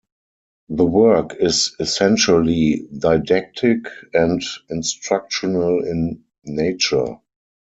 [0.69, 3.81] The work is essentially didactic
[4.15, 7.17] and instructional in nature.